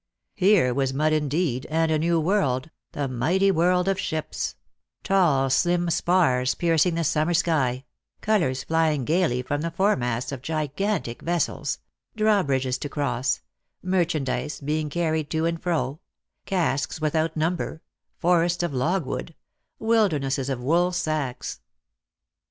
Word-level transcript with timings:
Here 0.33 0.73
was 0.73 0.95
mud 0.95 1.13
indeed, 1.13 1.67
and 1.69 1.91
a 1.91 1.99
new 1.99 2.19
world, 2.19 2.71
the 2.93 3.07
mighty 3.07 3.51
world 3.51 3.87
of 3.87 3.99
ships; 3.99 4.55
tall 5.03 5.47
slim 5.51 5.91
spars 5.91 6.55
piercing 6.55 6.95
the 6.95 7.03
summer 7.03 7.35
sky; 7.35 7.85
colours 8.19 8.63
flying 8.63 9.05
gaily 9.05 9.43
from 9.43 9.61
the 9.61 9.69
foremasts 9.69 10.31
of 10.31 10.41
gigantic 10.41 11.21
vessels; 11.21 11.77
drawbridges 12.17 12.79
to 12.79 12.89
cross; 12.89 13.41
merchandise 13.83 14.59
being 14.59 14.89
carried 14.89 15.29
to 15.29 15.45
and 15.45 15.61
fro; 15.61 15.99
casks 16.47 16.99
without 16.99 17.37
number; 17.37 17.83
forests 18.17 18.63
of 18.63 18.73
logwood; 18.73 19.35
wildernesses 19.77 20.49
of 20.49 20.59
wool 20.59 20.91
sacks. 20.91 21.61